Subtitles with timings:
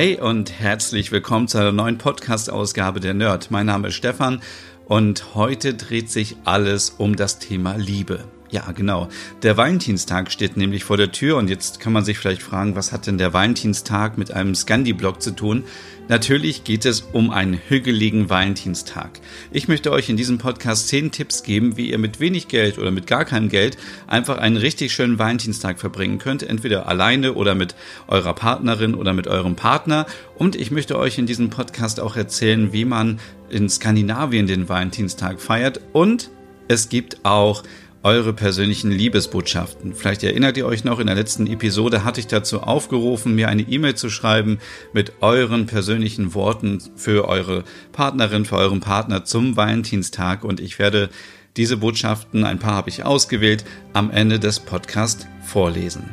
[0.00, 3.50] Hey und herzlich willkommen zu einer neuen Podcast-Ausgabe der Nerd.
[3.50, 4.40] Mein Name ist Stefan
[4.86, 8.24] und heute dreht sich alles um das Thema Liebe.
[8.50, 9.08] Ja, genau.
[9.44, 12.90] Der Valentinstag steht nämlich vor der Tür und jetzt kann man sich vielleicht fragen, was
[12.90, 15.62] hat denn der Valentinstag mit einem Scandi-Blog zu tun?
[16.08, 19.20] Natürlich geht es um einen hügeligen Valentinstag.
[19.52, 22.90] Ich möchte euch in diesem Podcast zehn Tipps geben, wie ihr mit wenig Geld oder
[22.90, 23.78] mit gar keinem Geld
[24.08, 27.76] einfach einen richtig schönen Valentinstag verbringen könnt, entweder alleine oder mit
[28.08, 30.06] eurer Partnerin oder mit eurem Partner.
[30.34, 35.40] Und ich möchte euch in diesem Podcast auch erzählen, wie man in Skandinavien den Valentinstag
[35.40, 36.30] feiert und
[36.66, 37.62] es gibt auch
[38.02, 39.94] eure persönlichen Liebesbotschaften.
[39.94, 43.62] Vielleicht erinnert ihr euch noch, in der letzten Episode hatte ich dazu aufgerufen, mir eine
[43.62, 44.58] E-Mail zu schreiben
[44.92, 51.10] mit euren persönlichen Worten für eure Partnerin, für euren Partner zum Valentinstag und ich werde
[51.56, 56.08] diese Botschaften, ein paar habe ich ausgewählt, am Ende des Podcasts vorlesen.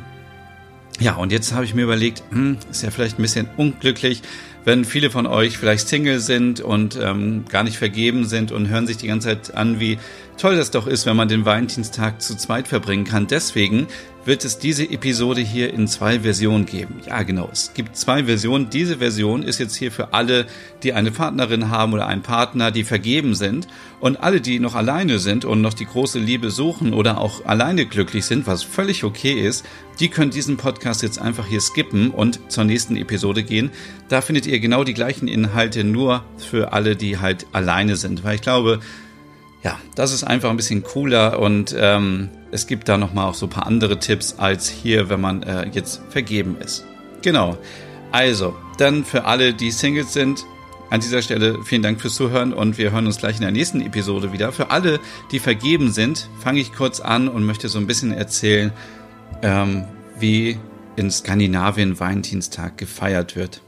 [1.00, 4.20] Ja, und jetzt habe ich mir überlegt, hm, ist ja vielleicht ein bisschen unglücklich,
[4.64, 8.86] wenn viele von euch vielleicht Single sind und ähm, gar nicht vergeben sind und hören
[8.86, 9.98] sich die ganze Zeit an, wie
[10.38, 13.26] toll das doch ist, wenn man den Valentinstag zu zweit verbringen kann.
[13.26, 13.88] Deswegen
[14.24, 17.00] wird es diese Episode hier in zwei Versionen geben.
[17.06, 17.48] Ja, genau.
[17.50, 18.70] Es gibt zwei Versionen.
[18.70, 20.46] Diese Version ist jetzt hier für alle,
[20.82, 23.68] die eine Partnerin haben oder einen Partner, die vergeben sind.
[24.00, 27.86] Und alle, die noch alleine sind und noch die große Liebe suchen oder auch alleine
[27.86, 29.64] glücklich sind, was völlig okay ist,
[29.98, 33.70] die können diesen Podcast jetzt einfach hier skippen und zur nächsten Episode gehen.
[34.08, 38.24] Da findet ihr genau die gleichen Inhalte, nur für alle, die halt alleine sind.
[38.24, 38.80] Weil ich glaube,
[39.62, 43.46] ja, das ist einfach ein bisschen cooler und ähm, es gibt da nochmal auch so
[43.46, 46.84] ein paar andere Tipps als hier, wenn man äh, jetzt vergeben ist.
[47.22, 47.58] Genau.
[48.12, 50.44] Also, dann für alle, die Singles sind,
[50.90, 53.80] an dieser Stelle vielen Dank fürs Zuhören und wir hören uns gleich in der nächsten
[53.80, 54.52] Episode wieder.
[54.52, 55.00] Für alle,
[55.32, 58.72] die vergeben sind, fange ich kurz an und möchte so ein bisschen erzählen,
[59.42, 59.84] ähm,
[60.18, 60.58] wie
[60.96, 63.60] in Skandinavien Valentinstag gefeiert wird.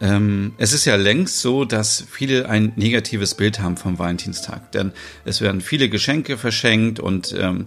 [0.00, 4.92] Ähm, es ist ja längst so, dass viele ein negatives Bild haben vom Valentinstag, denn
[5.24, 7.64] es werden viele Geschenke verschenkt und ähm,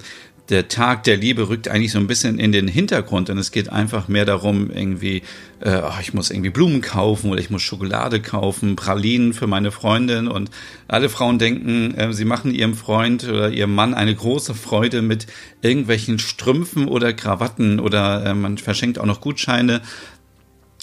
[0.50, 3.69] der Tag der Liebe rückt eigentlich so ein bisschen in den Hintergrund, denn es geht
[3.69, 5.22] einfach mehr darum, irgendwie,
[5.59, 10.28] äh, ich muss irgendwie Blumen kaufen oder ich muss Schokolade kaufen, Pralinen für meine Freundin.
[10.28, 10.50] Und
[10.88, 15.28] alle Frauen denken, äh, sie machen ihrem Freund oder ihrem Mann eine große Freude mit
[15.61, 17.79] irgendwelchen Strümpfen oder Krawatten.
[17.79, 19.81] Oder äh, man verschenkt auch noch Gutscheine.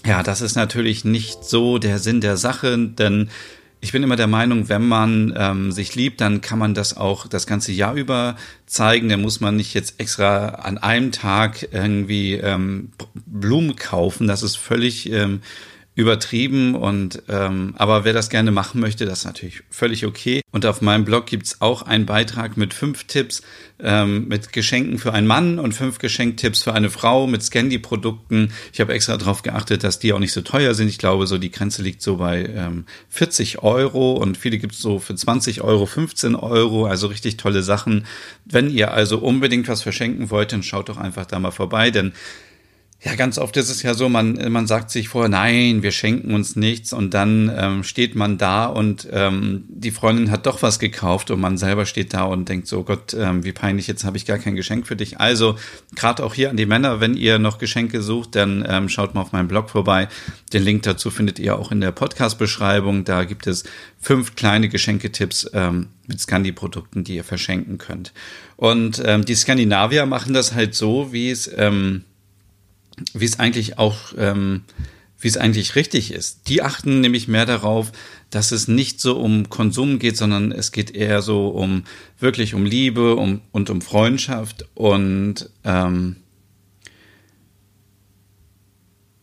[0.04, 3.30] Ja, das ist natürlich nicht so der Sinn der Sache, denn
[3.80, 7.28] ich bin immer der Meinung, wenn man ähm, sich liebt, dann kann man das auch
[7.28, 8.36] das ganze Jahr über
[8.66, 9.08] zeigen.
[9.08, 12.90] Da muss man nicht jetzt extra an einem Tag irgendwie ähm,
[13.26, 14.26] Blumen kaufen.
[14.26, 15.40] Das ist völlig ähm,
[15.96, 20.42] übertrieben und ähm, aber wer das gerne machen möchte, das ist natürlich völlig okay.
[20.52, 23.40] Und auf meinem Blog gibt's auch einen Beitrag mit fünf Tipps
[23.78, 28.52] ähm, mit Geschenken für einen Mann und fünf Geschenktipps für eine Frau mit Scandi-Produkten.
[28.74, 30.88] Ich habe extra darauf geachtet, dass die auch nicht so teuer sind.
[30.88, 34.98] Ich glaube, so die Grenze liegt so bei ähm, 40 Euro und viele gibt's so
[34.98, 38.06] für 20 Euro, 15 Euro, also richtig tolle Sachen.
[38.44, 42.12] Wenn ihr also unbedingt was verschenken wollt, dann schaut doch einfach da mal vorbei, denn
[43.02, 46.34] ja, ganz oft ist es ja so, man, man sagt sich vorher, nein, wir schenken
[46.34, 50.78] uns nichts und dann ähm, steht man da und ähm, die Freundin hat doch was
[50.78, 54.16] gekauft und man selber steht da und denkt so, Gott, ähm, wie peinlich, jetzt habe
[54.16, 55.20] ich gar kein Geschenk für dich.
[55.20, 55.56] Also
[55.94, 59.20] gerade auch hier an die Männer, wenn ihr noch Geschenke sucht, dann ähm, schaut mal
[59.20, 60.08] auf meinem Blog vorbei.
[60.54, 63.04] Den Link dazu findet ihr auch in der Podcast-Beschreibung.
[63.04, 63.64] Da gibt es
[64.00, 68.14] fünf kleine Geschenketipps ähm, mit Scandi-Produkten, die ihr verschenken könnt.
[68.56, 71.48] Und ähm, die Skandinavier machen das halt so, wie es...
[71.54, 72.04] Ähm,
[73.12, 74.62] wie es eigentlich auch, ähm,
[75.18, 76.48] wie es eigentlich richtig ist.
[76.48, 77.92] Die achten nämlich mehr darauf,
[78.30, 81.84] dass es nicht so um Konsum geht, sondern es geht eher so um
[82.18, 86.16] wirklich um Liebe um, und um Freundschaft und ähm,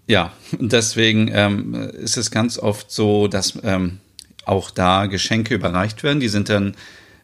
[0.07, 3.99] ja, deswegen ähm, ist es ganz oft so, dass ähm,
[4.45, 6.19] auch da Geschenke überreicht werden.
[6.19, 6.75] Die sind dann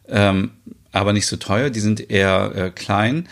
[0.08, 0.52] ähm,
[0.92, 3.28] aber nicht so teuer, die sind eher äh, klein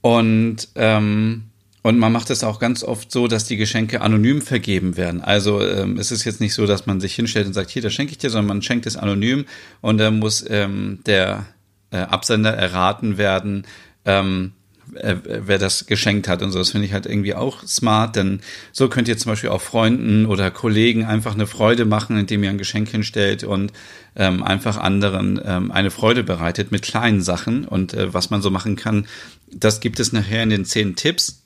[0.00, 1.44] und ähm,
[1.84, 5.20] und man macht es auch ganz oft so, dass die Geschenke anonym vergeben werden.
[5.20, 7.92] Also ähm, es ist jetzt nicht so, dass man sich hinstellt und sagt, hier, das
[7.92, 9.44] schenke ich dir, sondern man schenkt es anonym
[9.82, 11.44] und dann muss ähm, der
[11.90, 13.66] äh, Absender erraten werden,
[14.06, 14.52] ähm,
[14.94, 16.58] äh, wer das geschenkt hat und so.
[16.58, 18.40] Das finde ich halt irgendwie auch smart, denn
[18.72, 22.48] so könnt ihr zum Beispiel auch Freunden oder Kollegen einfach eine Freude machen, indem ihr
[22.48, 23.74] ein Geschenk hinstellt und
[24.16, 28.50] ähm, einfach anderen ähm, eine Freude bereitet mit kleinen Sachen und äh, was man so
[28.50, 29.06] machen kann.
[29.52, 31.43] Das gibt es nachher in den zehn Tipps.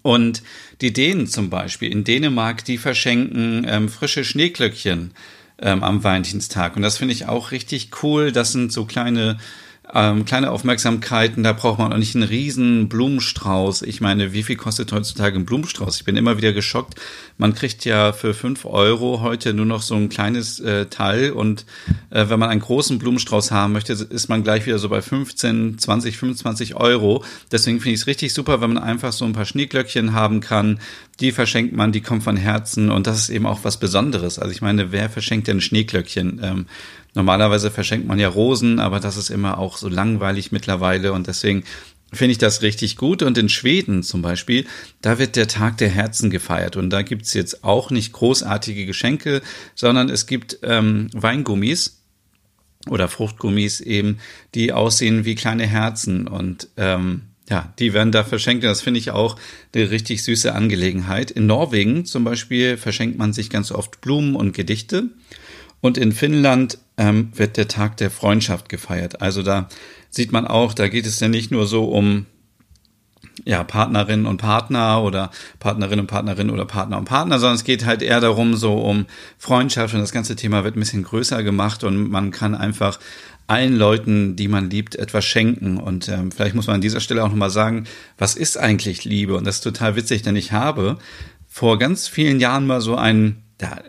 [0.00, 0.42] Und
[0.80, 5.12] die Dänen zum Beispiel, in Dänemark, die verschenken ähm, frische Schneeglöckchen
[5.60, 6.76] ähm, am Valentinstag.
[6.76, 8.32] Und das finde ich auch richtig cool.
[8.32, 9.38] Das sind so kleine
[9.94, 13.82] ähm, kleine Aufmerksamkeiten, da braucht man auch nicht einen riesen Blumenstrauß.
[13.82, 15.96] Ich meine, wie viel kostet heutzutage ein Blumenstrauß?
[15.96, 16.94] Ich bin immer wieder geschockt.
[17.36, 21.66] Man kriegt ja für fünf Euro heute nur noch so ein kleines äh, Teil und
[22.10, 25.78] äh, wenn man einen großen Blumenstrauß haben möchte, ist man gleich wieder so bei 15,
[25.78, 27.24] 20, 25 Euro.
[27.50, 30.78] Deswegen finde ich es richtig super, wenn man einfach so ein paar Schneeglöckchen haben kann.
[31.20, 34.38] Die verschenkt man, die kommen von Herzen und das ist eben auch was Besonderes.
[34.38, 36.40] Also ich meine, wer verschenkt denn Schneeglöckchen?
[36.42, 36.66] Ähm,
[37.14, 41.64] Normalerweise verschenkt man ja Rosen, aber das ist immer auch so langweilig mittlerweile und deswegen
[42.12, 43.22] finde ich das richtig gut.
[43.22, 44.66] Und in Schweden zum Beispiel,
[45.00, 46.76] da wird der Tag der Herzen gefeiert.
[46.76, 49.42] Und da gibt's jetzt auch nicht großartige Geschenke,
[49.74, 52.02] sondern es gibt ähm, Weingummis
[52.88, 54.18] oder Fruchtgummis eben,
[54.54, 56.26] die aussehen wie kleine Herzen.
[56.28, 58.64] Und ähm, ja, die werden da verschenkt.
[58.64, 59.36] Und das finde ich auch
[59.74, 61.30] eine richtig süße Angelegenheit.
[61.30, 65.10] In Norwegen zum Beispiel verschenkt man sich ganz oft Blumen und Gedichte.
[65.80, 69.20] Und in Finnland ähm, wird der Tag der Freundschaft gefeiert.
[69.20, 69.68] Also da
[70.10, 72.26] sieht man auch, da geht es ja nicht nur so um
[73.44, 77.84] ja, Partnerinnen und Partner oder Partnerin und Partnerin oder Partner und Partner, sondern es geht
[77.84, 79.06] halt eher darum, so um
[79.38, 83.00] Freundschaft und das ganze Thema wird ein bisschen größer gemacht und man kann einfach
[83.46, 85.78] allen Leuten, die man liebt, etwas schenken.
[85.78, 87.84] Und ähm, vielleicht muss man an dieser Stelle auch nochmal sagen,
[88.18, 89.36] was ist eigentlich Liebe?
[89.36, 90.98] Und das ist total witzig, denn ich habe
[91.48, 93.82] vor ganz vielen Jahren mal so ein, ja,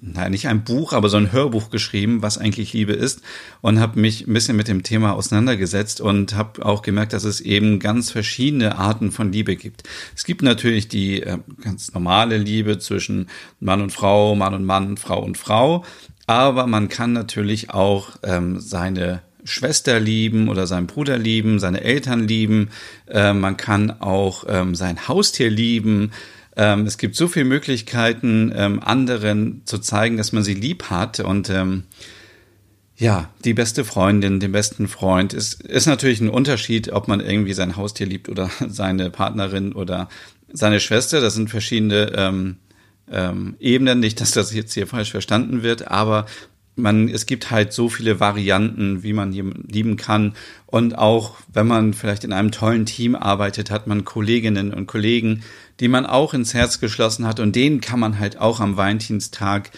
[0.00, 3.22] nein, nicht ein Buch, aber so ein Hörbuch geschrieben, was eigentlich Liebe ist
[3.60, 7.40] und habe mich ein bisschen mit dem Thema auseinandergesetzt und habe auch gemerkt, dass es
[7.40, 9.84] eben ganz verschiedene Arten von Liebe gibt.
[10.14, 14.96] Es gibt natürlich die äh, ganz normale Liebe zwischen Mann und Frau, Mann und Mann,
[14.96, 15.84] Frau und Frau,
[16.30, 22.28] aber man kann natürlich auch ähm, seine Schwester lieben oder seinen Bruder lieben, seine Eltern
[22.28, 22.70] lieben,
[23.08, 26.12] äh, man kann auch ähm, sein Haustier lieben,
[26.56, 31.18] ähm, es gibt so viele Möglichkeiten, ähm, anderen zu zeigen, dass man sie lieb hat.
[31.18, 31.82] Und ähm,
[32.96, 37.54] ja, die beste Freundin, den besten Freund ist, ist natürlich ein Unterschied, ob man irgendwie
[37.54, 40.08] sein Haustier liebt oder seine Partnerin oder
[40.52, 41.20] seine Schwester.
[41.20, 42.12] Das sind verschiedene
[43.10, 44.00] ähm, Ebenen.
[44.00, 46.26] Nicht, dass das jetzt hier falsch verstanden wird, aber
[46.76, 50.34] man, es gibt halt so viele Varianten, wie man jemanden lieben kann.
[50.66, 55.42] Und auch wenn man vielleicht in einem tollen Team arbeitet, hat man Kolleginnen und Kollegen,
[55.80, 59.70] die man auch ins Herz geschlossen hat und denen kann man halt auch am Valentinstag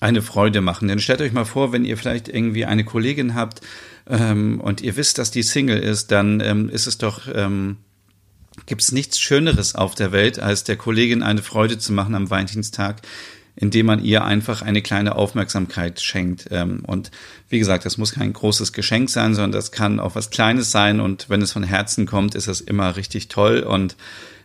[0.00, 0.88] eine Freude machen.
[0.88, 3.60] Denn stellt euch mal vor, wenn ihr vielleicht irgendwie eine Kollegin habt
[4.08, 7.78] ähm, und ihr wisst, dass die Single ist, dann ähm, ist es doch ähm,
[8.66, 12.30] gibt es nichts Schöneres auf der Welt, als der Kollegin eine Freude zu machen am
[12.30, 13.02] Valentinstag,
[13.56, 16.48] indem man ihr einfach eine kleine Aufmerksamkeit schenkt.
[16.50, 17.10] Ähm, und
[17.48, 21.00] wie gesagt, das muss kein großes Geschenk sein, sondern das kann auch was Kleines sein.
[21.00, 23.60] Und wenn es von Herzen kommt, ist das immer richtig toll.
[23.60, 23.96] Und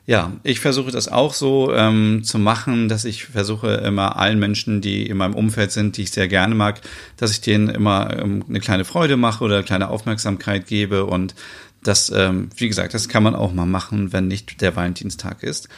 [0.06, 4.82] ja, ich versuche das auch so ähm, zu machen, dass ich versuche immer allen Menschen,
[4.82, 6.82] die in meinem Umfeld sind, die ich sehr gerne mag,
[7.18, 11.06] dass ich denen immer ähm, eine kleine Freude mache oder eine kleine Aufmerksamkeit gebe.
[11.06, 11.36] Und
[11.84, 15.70] das, ähm, wie gesagt, das kann man auch mal machen, wenn nicht der Valentinstag ist.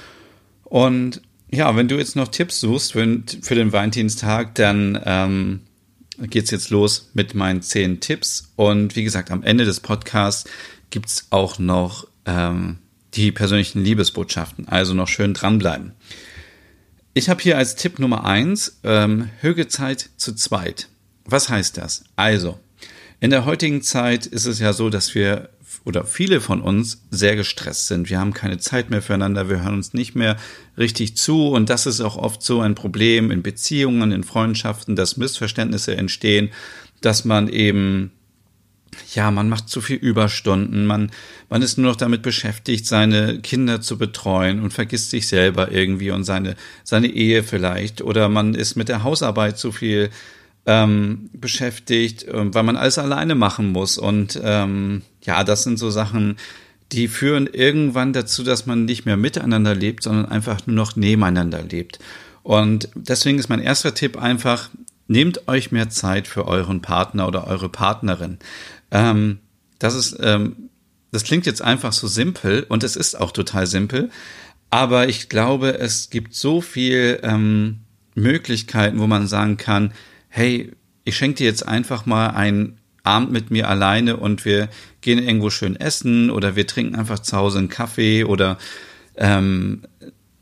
[0.64, 1.22] Und
[1.52, 5.60] ja, wenn du jetzt noch Tipps suchst für, für den Valentinstag, dann ähm,
[6.18, 8.52] geht's jetzt los mit meinen zehn Tipps.
[8.56, 10.50] Und wie gesagt, am Ende des Podcasts
[10.90, 12.78] gibt's auch noch ähm,
[13.14, 14.68] die persönlichen Liebesbotschaften.
[14.68, 15.94] Also noch schön dranbleiben.
[17.14, 20.88] Ich habe hier als Tipp Nummer eins ähm, Hügezeit zu zweit.
[21.26, 22.06] Was heißt das?
[22.16, 22.58] Also,
[23.20, 25.50] in der heutigen Zeit ist es ja so, dass wir
[25.84, 28.10] oder viele von uns sehr gestresst sind.
[28.10, 30.38] Wir haben keine Zeit mehr füreinander, wir hören uns nicht mehr
[30.78, 35.18] richtig zu und das ist auch oft so ein Problem in Beziehungen, in Freundschaften, dass
[35.18, 36.50] Missverständnisse entstehen,
[37.02, 38.12] dass man eben
[39.14, 41.12] ja, man macht zu viel Überstunden, man,
[41.50, 46.12] man ist nur noch damit beschäftigt, seine Kinder zu betreuen und vergisst sich selber irgendwie
[46.12, 48.02] und seine, seine Ehe vielleicht.
[48.02, 50.10] Oder man ist mit der Hausarbeit zu viel
[50.66, 53.98] ähm, beschäftigt, äh, weil man alles alleine machen muss.
[53.98, 56.38] Und ähm, ja, das sind so Sachen,
[56.92, 61.64] die führen irgendwann dazu, dass man nicht mehr miteinander lebt, sondern einfach nur noch nebeneinander
[61.64, 62.00] lebt.
[62.44, 64.70] Und deswegen ist mein erster Tipp einfach,
[65.08, 68.40] nehmt euch mehr Zeit für euren Partner oder eure Partnerin.
[68.92, 69.40] Ähm,
[69.80, 70.70] das ist, ähm,
[71.12, 74.10] das klingt jetzt einfach so simpel und es ist auch total simpel,
[74.70, 77.80] aber ich glaube, es gibt so viel ähm,
[78.16, 79.92] Möglichkeiten, wo man sagen kann,
[80.30, 80.72] hey,
[81.04, 84.70] ich schenke dir jetzt einfach mal ein Abend mit mir alleine und wir
[85.02, 88.58] gehen irgendwo schön essen oder wir trinken einfach zu Hause einen Kaffee oder
[89.16, 89.82] ähm,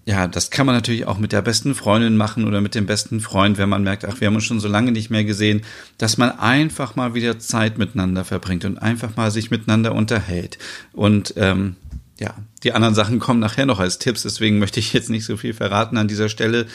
[0.09, 3.19] ja, das kann man natürlich auch mit der besten Freundin machen oder mit dem besten
[3.19, 5.61] Freund, wenn man merkt, ach, wir haben uns schon so lange nicht mehr gesehen,
[5.99, 10.57] dass man einfach mal wieder Zeit miteinander verbringt und einfach mal sich miteinander unterhält.
[10.93, 11.75] Und ähm,
[12.19, 15.37] ja, die anderen Sachen kommen nachher noch als Tipps, deswegen möchte ich jetzt nicht so
[15.37, 16.65] viel verraten an dieser Stelle.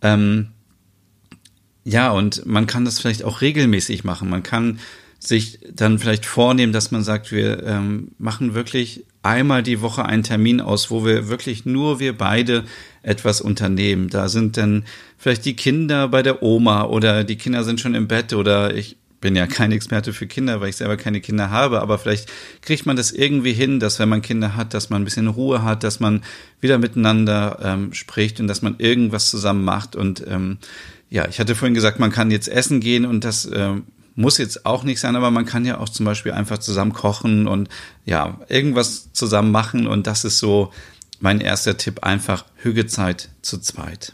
[0.00, 0.48] Ähm,
[1.84, 4.28] ja, und man kann das vielleicht auch regelmäßig machen.
[4.28, 4.80] Man kann
[5.26, 10.24] sich dann vielleicht vornehmen, dass man sagt, wir ähm, machen wirklich einmal die Woche einen
[10.24, 12.64] Termin aus, wo wir wirklich nur wir beide
[13.02, 14.08] etwas unternehmen.
[14.08, 14.84] Da sind dann
[15.18, 18.96] vielleicht die Kinder bei der Oma oder die Kinder sind schon im Bett oder ich
[19.20, 22.28] bin ja kein Experte für Kinder, weil ich selber keine Kinder habe, aber vielleicht
[22.60, 25.62] kriegt man das irgendwie hin, dass wenn man Kinder hat, dass man ein bisschen Ruhe
[25.62, 26.22] hat, dass man
[26.60, 29.94] wieder miteinander ähm, spricht und dass man irgendwas zusammen macht.
[29.94, 30.58] Und ähm,
[31.08, 33.84] ja, ich hatte vorhin gesagt, man kann jetzt essen gehen und das ähm,
[34.14, 37.46] muss jetzt auch nicht sein, aber man kann ja auch zum Beispiel einfach zusammen kochen
[37.46, 37.68] und
[38.04, 39.86] ja, irgendwas zusammen machen.
[39.86, 40.72] Und das ist so
[41.20, 44.12] mein erster Tipp, einfach Hügezeit zu zweit.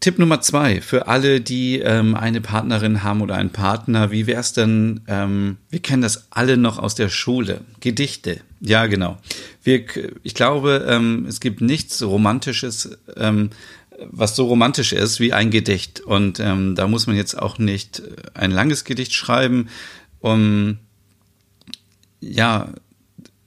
[0.00, 4.10] Tipp Nummer zwei für alle, die ähm, eine Partnerin haben oder einen Partner.
[4.10, 5.02] Wie wäre es denn?
[5.06, 7.60] Ähm, wir kennen das alle noch aus der Schule.
[7.80, 8.40] Gedichte.
[8.60, 9.18] Ja, genau.
[9.62, 9.84] Wir,
[10.22, 13.50] ich glaube, ähm, es gibt nichts Romantisches, ähm,
[14.10, 16.00] was so romantisch ist wie ein Gedicht.
[16.00, 18.02] Und ähm, da muss man jetzt auch nicht
[18.34, 19.68] ein langes Gedicht schreiben.
[20.20, 20.78] Um,
[22.20, 22.68] ja,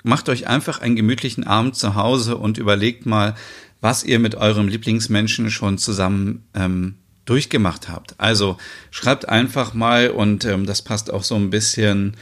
[0.03, 3.35] macht euch einfach einen gemütlichen Abend zu Hause und überlegt mal,
[3.81, 6.95] was ihr mit eurem Lieblingsmenschen schon zusammen ähm,
[7.25, 8.19] durchgemacht habt.
[8.19, 8.57] Also
[8.91, 12.17] schreibt einfach mal und ähm, das passt auch so ein bisschen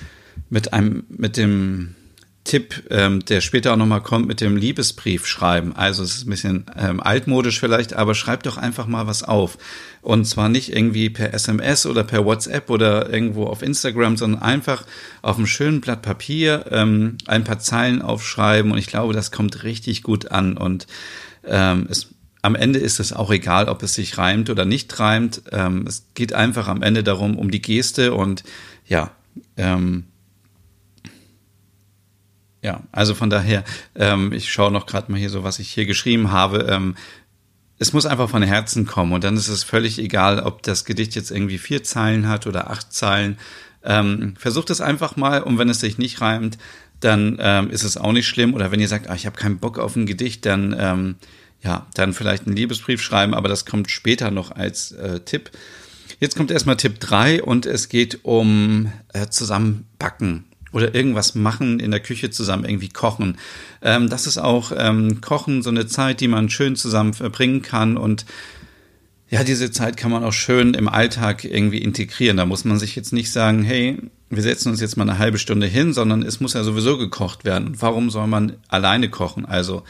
[0.50, 1.96] mit einem mit dem
[2.44, 5.76] Tipp, ähm, der später auch nochmal kommt mit dem Liebesbrief schreiben.
[5.76, 9.60] Also es ist ein bisschen ähm, altmodisch vielleicht, aber schreibt doch einfach mal was auf.
[10.02, 14.86] Und zwar nicht irgendwie per SMS oder per WhatsApp oder irgendwo auf Instagram, sondern einfach
[15.22, 18.72] auf einem schönen Blatt Papier ähm, ein paar Zeilen aufschreiben.
[18.72, 20.58] Und ich glaube, das kommt richtig gut an.
[20.58, 20.88] Und
[21.46, 22.10] ähm, es,
[22.42, 25.44] am Ende ist es auch egal, ob es sich reimt oder nicht reimt.
[25.52, 28.44] Ähm, es geht einfach am Ende darum, um die Geste und
[28.88, 29.12] ja,
[29.58, 30.06] ähm,
[32.62, 33.64] ja, also von daher,
[33.96, 36.68] ähm, ich schaue noch gerade mal hier so, was ich hier geschrieben habe.
[36.70, 36.96] Ähm,
[37.80, 41.16] es muss einfach von Herzen kommen und dann ist es völlig egal, ob das Gedicht
[41.16, 43.40] jetzt irgendwie vier Zeilen hat oder acht Zeilen.
[43.84, 46.60] Ähm, versucht es einfach mal und wenn es sich nicht reimt,
[47.00, 48.54] dann ähm, ist es auch nicht schlimm.
[48.54, 51.16] Oder wenn ihr sagt, ah, ich habe keinen Bock auf ein Gedicht, dann ähm,
[51.64, 55.50] ja, dann vielleicht einen Liebesbrief schreiben, aber das kommt später noch als äh, Tipp.
[56.20, 61.92] Jetzt kommt erstmal Tipp drei und es geht um äh, zusammenbacken oder irgendwas machen in
[61.92, 63.38] der Küche zusammen, irgendwie kochen.
[63.82, 67.98] Ähm, das ist auch ähm, Kochen so eine Zeit, die man schön zusammen verbringen kann
[67.98, 68.26] und
[69.32, 72.36] ja, diese Zeit kann man auch schön im Alltag irgendwie integrieren.
[72.36, 73.98] Da muss man sich jetzt nicht sagen, hey,
[74.30, 77.46] wir setzen uns jetzt mal eine halbe Stunde hin, sondern es muss ja sowieso gekocht
[77.46, 77.76] werden.
[77.80, 79.46] Warum soll man alleine kochen?
[79.46, 79.84] Also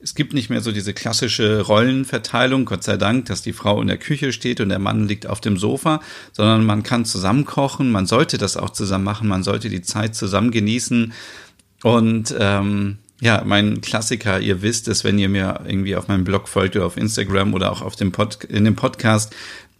[0.00, 3.88] es gibt nicht mehr so diese klassische Rollenverteilung, Gott sei Dank, dass die Frau in
[3.88, 6.00] der Küche steht und der Mann liegt auf dem Sofa,
[6.32, 10.14] sondern man kann zusammen kochen, man sollte das auch zusammen machen, man sollte die Zeit
[10.14, 11.12] zusammen genießen.
[11.82, 16.48] Und ähm, ja, mein Klassiker, ihr wisst es, wenn ihr mir irgendwie auf meinem Blog
[16.48, 19.34] folgt oder auf Instagram oder auch auf dem Pod in dem Podcast,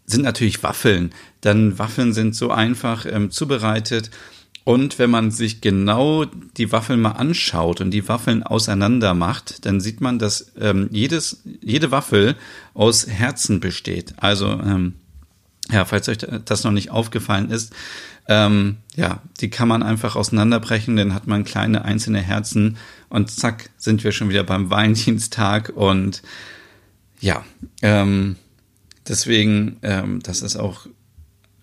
[0.07, 1.13] sind natürlich Waffeln.
[1.43, 4.11] Dann Waffeln sind so einfach ähm, zubereitet
[4.69, 9.81] und wenn man sich genau die Waffeln mal anschaut und die Waffeln auseinander macht, dann
[9.81, 12.37] sieht man, dass ähm, jedes, jede Waffel
[12.75, 14.13] aus Herzen besteht.
[14.19, 14.93] Also, ähm,
[15.71, 17.73] ja, falls euch das noch nicht aufgefallen ist,
[18.29, 22.77] ähm, ja, die kann man einfach auseinanderbrechen, dann hat man kleine einzelne Herzen
[23.09, 26.21] und zack, sind wir schon wieder beim Valentinstag und
[27.21, 27.43] ja,
[27.81, 28.37] ähm,
[29.09, 30.89] deswegen, ähm, das ist auch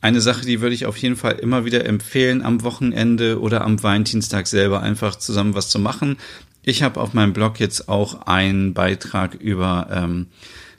[0.05, 3.81] eine Sache, die würde ich auf jeden Fall immer wieder empfehlen, am Wochenende oder am
[3.81, 6.17] Valentinstag selber einfach zusammen was zu machen.
[6.61, 10.27] Ich habe auf meinem Blog jetzt auch einen Beitrag über ähm,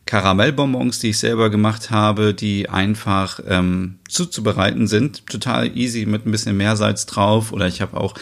[0.06, 5.26] Karamellbonbons, die ich selber gemacht habe, die einfach ähm, zuzubereiten sind.
[5.26, 7.52] Total easy mit ein bisschen Meersalz drauf.
[7.52, 8.14] Oder ich habe auch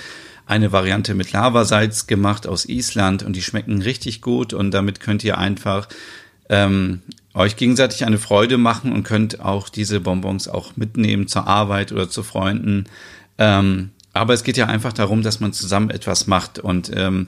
[0.47, 5.23] eine Variante mit Lavasalz gemacht aus Island und die schmecken richtig gut und damit könnt
[5.23, 5.87] ihr einfach
[6.49, 7.03] ähm,
[7.35, 12.09] euch gegenseitig eine Freude machen und könnt auch diese Bonbons auch mitnehmen zur Arbeit oder
[12.09, 12.87] zu Freunden.
[13.39, 16.61] Ähm, aber es geht ja einfach darum, dass man zusammen etwas macht.
[16.61, 17.27] Und ähm,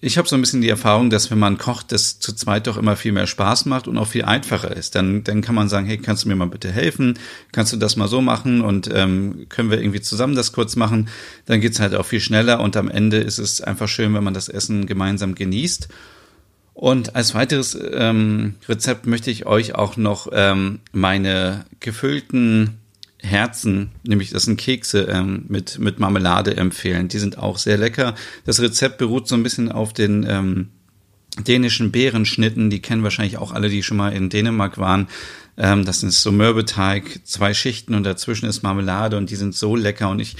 [0.00, 2.78] ich habe so ein bisschen die Erfahrung, dass wenn man kocht, das zu zweit doch
[2.78, 4.94] immer viel mehr Spaß macht und auch viel einfacher ist.
[4.94, 7.18] Dann, dann kann man sagen, hey, kannst du mir mal bitte helfen?
[7.52, 8.62] Kannst du das mal so machen?
[8.62, 11.08] Und ähm, können wir irgendwie zusammen das kurz machen?
[11.46, 14.32] Dann geht's halt auch viel schneller und am Ende ist es einfach schön, wenn man
[14.32, 15.88] das Essen gemeinsam genießt.
[16.80, 22.78] Und als weiteres ähm, Rezept möchte ich euch auch noch ähm, meine gefüllten
[23.18, 27.08] Herzen, nämlich das sind Kekse ähm, mit, mit Marmelade empfehlen.
[27.08, 28.14] Die sind auch sehr lecker.
[28.46, 30.68] Das Rezept beruht so ein bisschen auf den ähm,
[31.46, 32.70] dänischen Beerenschnitten.
[32.70, 35.08] Die kennen wahrscheinlich auch alle, die schon mal in Dänemark waren.
[35.58, 39.76] Ähm, das ist so Mürbeteig, zwei Schichten und dazwischen ist Marmelade und die sind so
[39.76, 40.34] lecker und ich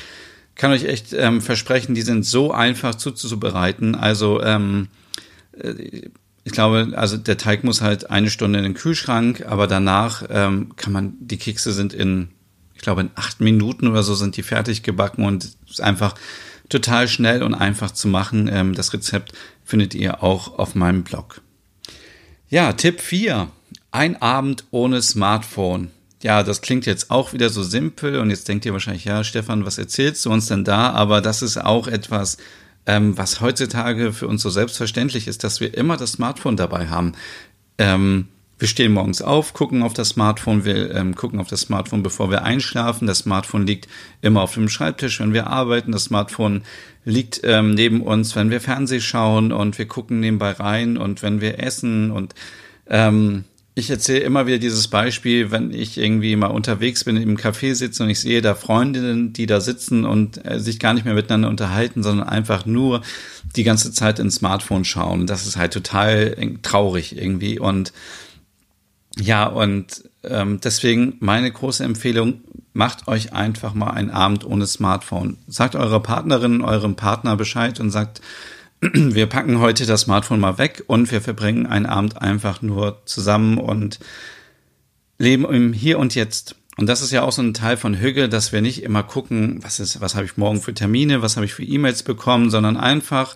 [0.54, 3.94] kann euch echt ähm, versprechen, die sind so einfach zuzubereiten.
[3.94, 4.88] Also ähm,
[5.52, 6.08] äh,
[6.44, 10.74] ich glaube, also der Teig muss halt eine Stunde in den Kühlschrank, aber danach ähm,
[10.76, 12.28] kann man, die Kekse sind in,
[12.74, 16.14] ich glaube, in acht Minuten oder so sind die fertig gebacken und ist einfach
[16.70, 18.48] total schnell und einfach zu machen.
[18.50, 19.32] Ähm, das Rezept
[19.64, 21.42] findet ihr auch auf meinem Blog.
[22.48, 23.48] Ja, Tipp 4.
[23.90, 25.90] Ein Abend ohne Smartphone.
[26.22, 29.64] Ja, das klingt jetzt auch wieder so simpel und jetzt denkt ihr wahrscheinlich, ja, Stefan,
[29.64, 30.90] was erzählst du uns denn da?
[30.90, 32.36] Aber das ist auch etwas,
[32.86, 37.12] ähm, was heutzutage für uns so selbstverständlich ist, dass wir immer das Smartphone dabei haben.
[37.78, 38.28] Ähm,
[38.60, 42.30] wir stehen morgens auf, gucken auf das Smartphone, wir ähm, gucken auf das Smartphone, bevor
[42.30, 43.06] wir einschlafen.
[43.06, 43.88] Das Smartphone liegt
[44.20, 45.92] immer auf dem Schreibtisch, wenn wir arbeiten.
[45.92, 46.62] Das Smartphone
[47.06, 51.40] liegt ähm, neben uns, wenn wir Fernseh schauen und wir gucken nebenbei rein und wenn
[51.40, 52.34] wir essen und
[52.86, 53.44] ähm,
[53.80, 58.04] ich erzähle immer wieder dieses Beispiel, wenn ich irgendwie mal unterwegs bin, im Café sitze
[58.04, 61.48] und ich sehe da Freundinnen, die da sitzen und äh, sich gar nicht mehr miteinander
[61.48, 63.02] unterhalten, sondern einfach nur
[63.56, 65.26] die ganze Zeit ins Smartphone schauen.
[65.26, 67.58] Das ist halt total traurig irgendwie.
[67.58, 67.92] Und
[69.18, 75.38] ja, und ähm, deswegen meine große Empfehlung, macht euch einfach mal einen Abend ohne Smartphone.
[75.48, 78.20] Sagt eurer Partnerin, eurem Partner Bescheid und sagt,
[78.92, 83.58] wir packen heute das Smartphone mal weg und wir verbringen einen Abend einfach nur zusammen
[83.58, 83.98] und
[85.18, 86.56] leben im Hier und Jetzt.
[86.78, 89.62] Und das ist ja auch so ein Teil von Hügge, dass wir nicht immer gucken,
[89.62, 92.78] was ist, was habe ich morgen für Termine, was habe ich für E-Mails bekommen, sondern
[92.78, 93.34] einfach,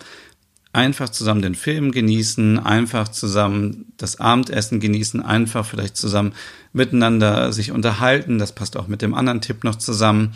[0.73, 6.33] einfach zusammen den Film genießen, einfach zusammen das Abendessen genießen, einfach vielleicht zusammen
[6.73, 8.39] miteinander sich unterhalten.
[8.39, 10.33] Das passt auch mit dem anderen Tipp noch zusammen.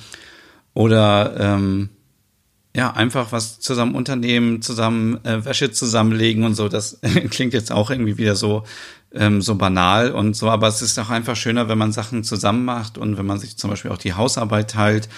[0.75, 1.89] Oder ähm,
[2.75, 6.69] ja, einfach was zusammen unternehmen, zusammen äh, Wäsche zusammenlegen und so.
[6.69, 6.99] Das
[7.29, 8.63] klingt jetzt auch irgendwie wieder so,
[9.13, 12.65] ähm, so banal und so, aber es ist auch einfach schöner, wenn man Sachen zusammen
[12.65, 15.09] macht und wenn man sich zum Beispiel auch die Hausarbeit teilt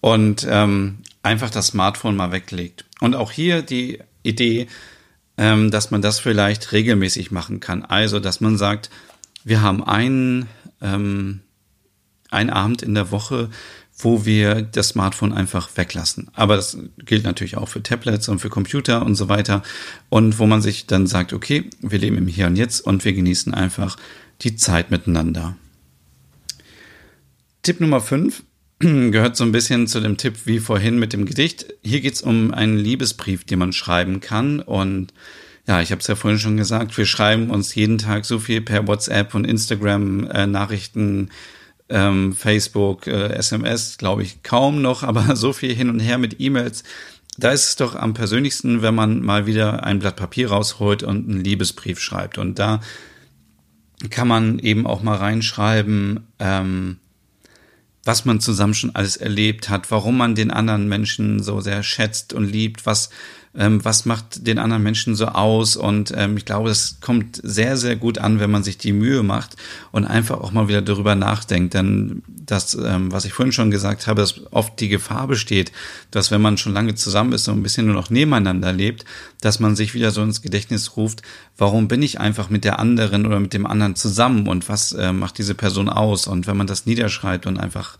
[0.00, 2.84] und ähm, einfach das Smartphone mal weglegt.
[3.00, 4.68] Und auch hier die Idee,
[5.36, 7.84] ähm, dass man das vielleicht regelmäßig machen kann.
[7.84, 8.90] Also, dass man sagt,
[9.44, 10.48] wir haben einen,
[10.80, 11.40] ähm,
[12.30, 13.50] einen Abend in der Woche,
[13.98, 16.28] wo wir das Smartphone einfach weglassen.
[16.34, 19.62] Aber das gilt natürlich auch für Tablets und für Computer und so weiter.
[20.08, 23.12] Und wo man sich dann sagt, okay, wir leben im Hier und Jetzt und wir
[23.12, 23.96] genießen einfach
[24.40, 25.56] die Zeit miteinander.
[27.62, 28.42] Tipp Nummer 5
[28.78, 31.66] gehört so ein bisschen zu dem Tipp wie vorhin mit dem Gedicht.
[31.82, 34.60] Hier geht es um einen Liebesbrief, den man schreiben kann.
[34.60, 35.12] Und
[35.68, 38.60] ja, ich habe es ja vorhin schon gesagt, wir schreiben uns jeden Tag so viel
[38.60, 41.28] per WhatsApp und Instagram äh, Nachrichten
[41.88, 46.40] ähm, Facebook, äh, SMS, glaube ich, kaum noch, aber so viel hin und her mit
[46.40, 46.84] E-Mails.
[47.38, 51.28] Da ist es doch am persönlichsten, wenn man mal wieder ein Blatt Papier rausholt und
[51.28, 52.36] einen Liebesbrief schreibt.
[52.36, 52.80] Und da
[54.10, 56.98] kann man eben auch mal reinschreiben, ähm,
[58.04, 62.32] was man zusammen schon alles erlebt hat, warum man den anderen Menschen so sehr schätzt
[62.32, 63.10] und liebt, was
[63.54, 65.76] ähm, was macht den anderen Menschen so aus.
[65.76, 69.22] Und ähm, ich glaube, es kommt sehr, sehr gut an, wenn man sich die Mühe
[69.22, 69.56] macht
[69.90, 71.74] und einfach auch mal wieder darüber nachdenkt.
[71.74, 75.70] Denn das, ähm, was ich vorhin schon gesagt habe, dass oft die Gefahr besteht,
[76.10, 79.04] dass wenn man schon lange zusammen ist und ein bisschen nur noch nebeneinander lebt,
[79.40, 81.22] dass man sich wieder so ins Gedächtnis ruft,
[81.58, 85.12] warum bin ich einfach mit der anderen oder mit dem anderen zusammen und was äh,
[85.12, 86.26] macht diese Person aus?
[86.26, 87.98] Und wenn man das niederschreibt und einfach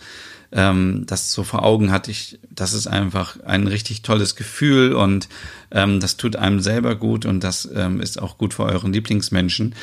[0.53, 5.29] ähm, das so vor Augen hatte ich, das ist einfach ein richtig tolles Gefühl und
[5.71, 9.75] ähm, das tut einem selber gut und das ähm, ist auch gut für euren Lieblingsmenschen.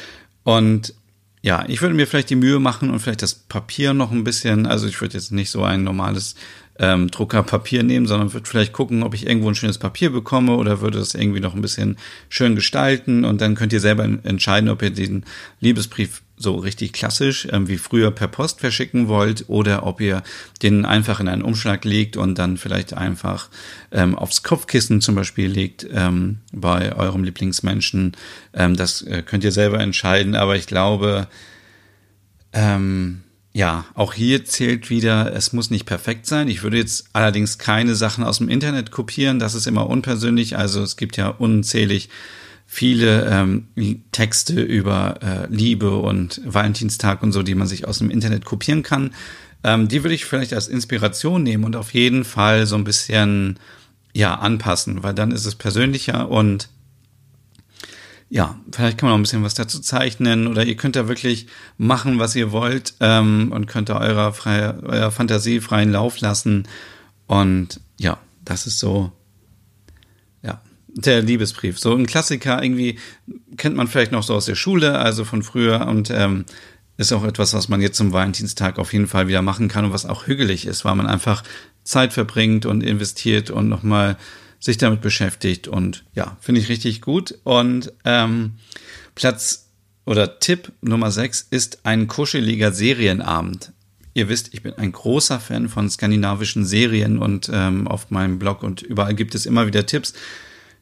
[0.43, 0.93] Und
[1.41, 4.65] ja, ich würde mir vielleicht die Mühe machen und vielleicht das Papier noch ein bisschen,
[4.65, 6.36] also ich würde jetzt nicht so ein normales
[6.77, 10.82] ähm, Druckerpapier nehmen, sondern würde vielleicht gucken, ob ich irgendwo ein schönes Papier bekomme oder
[10.82, 11.97] würde es irgendwie noch ein bisschen
[12.29, 15.25] schön gestalten und dann könnt ihr selber entscheiden, ob ihr den
[15.60, 20.23] Liebesbrief so richtig klassisch ähm, wie früher per Post verschicken wollt oder ob ihr
[20.63, 23.49] den einfach in einen Umschlag legt und dann vielleicht einfach
[23.91, 28.15] ähm, aufs Kopfkissen zum Beispiel legt ähm, bei eurem Lieblingsmenschen.
[28.54, 31.28] Ähm, das äh, könnt ihr selber entscheiden, aber ich glaube,
[32.54, 33.21] ähm,
[33.52, 36.47] ja, auch hier zählt wieder, es muss nicht perfekt sein.
[36.47, 39.39] Ich würde jetzt allerdings keine Sachen aus dem Internet kopieren.
[39.39, 40.58] Das ist immer unpersönlich.
[40.58, 42.10] Also es gibt ja unzählig
[42.71, 43.67] viele ähm,
[44.12, 48.84] Texte über äh, Liebe und Valentinstag und so, die man sich aus dem Internet kopieren
[48.84, 49.15] kann.
[49.63, 53.58] Ähm, die würde ich vielleicht als Inspiration nehmen und auf jeden Fall so ein bisschen
[54.13, 56.69] ja anpassen, weil dann ist es persönlicher und
[58.29, 61.47] ja, vielleicht kann man noch ein bisschen was dazu zeichnen oder ihr könnt da wirklich
[61.79, 66.67] machen, was ihr wollt ähm, und könnt da eurer, freie, eurer Fantasie freien Lauf lassen.
[67.25, 69.12] Und ja, das ist so,
[70.95, 71.80] der Liebesbrief.
[71.80, 72.97] So ein Klassiker, irgendwie
[73.58, 76.45] kennt man vielleicht noch so aus der Schule, also von früher und ähm,
[76.97, 79.93] ist auch etwas, was man jetzt zum Valentinstag auf jeden Fall wieder machen kann und
[79.93, 81.43] was auch hügelig ist, weil man einfach
[81.84, 84.17] Zeit verbringt und investiert und nochmal
[84.60, 87.39] sich damit beschäftigt und ja, finde ich richtig gut.
[87.43, 88.56] Und ähm,
[89.15, 89.69] Platz
[90.06, 93.71] oder Tipp Nummer 6 ist ein kuscheliger Serienabend.
[94.13, 98.63] Ihr wisst, ich bin ein großer Fan von skandinavischen Serien und ähm, auf meinem Blog
[98.63, 100.13] und überall gibt es immer wieder Tipps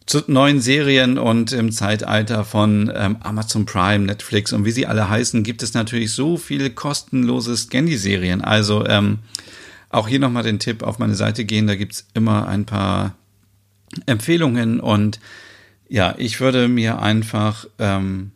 [0.08, 5.10] zu neuen Serien und im Zeitalter von ähm, Amazon Prime, Netflix und wie sie alle
[5.10, 8.42] heißen, gibt es natürlich so viele kostenlose Scandi-Serien.
[8.42, 9.20] Also ähm,
[9.90, 13.16] auch hier nochmal den Tipp, auf meine Seite gehen, da gibt's immer ein paar
[14.06, 15.20] Empfehlungen und
[15.90, 18.32] ja, ich würde mir einfach ähm,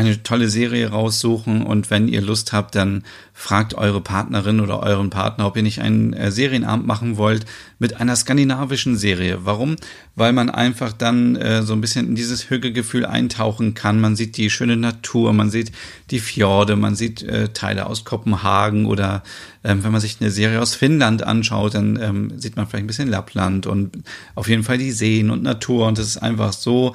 [0.00, 5.10] eine tolle Serie raussuchen und wenn ihr Lust habt, dann fragt eure Partnerin oder euren
[5.10, 7.44] Partner, ob ihr nicht einen äh, Serienabend machen wollt
[7.78, 9.40] mit einer skandinavischen Serie.
[9.44, 9.76] Warum?
[10.16, 14.00] Weil man einfach dann äh, so ein bisschen in dieses Hügelgefühl eintauchen kann.
[14.00, 15.72] Man sieht die schöne Natur, man sieht
[16.10, 19.22] die Fjorde, man sieht äh, Teile aus Kopenhagen oder
[19.64, 22.88] ähm, wenn man sich eine Serie aus Finnland anschaut, dann ähm, sieht man vielleicht ein
[22.88, 23.98] bisschen Lappland und
[24.34, 26.94] auf jeden Fall die Seen und Natur und das ist einfach so